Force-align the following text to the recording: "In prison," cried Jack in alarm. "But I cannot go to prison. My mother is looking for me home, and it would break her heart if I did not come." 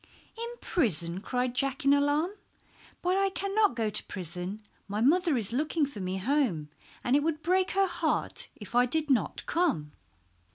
"In 0.35 0.53
prison," 0.61 1.19
cried 1.21 1.53
Jack 1.53 1.85
in 1.85 1.93
alarm. 1.93 2.31
"But 3.03 3.17
I 3.17 3.29
cannot 3.29 3.75
go 3.75 3.91
to 3.91 4.03
prison. 4.05 4.63
My 4.87 4.99
mother 4.99 5.37
is 5.37 5.53
looking 5.53 5.85
for 5.85 5.99
me 5.99 6.17
home, 6.17 6.69
and 7.03 7.15
it 7.15 7.21
would 7.21 7.43
break 7.43 7.69
her 7.73 7.85
heart 7.85 8.47
if 8.55 8.73
I 8.73 8.87
did 8.87 9.11
not 9.11 9.45
come." 9.45 9.91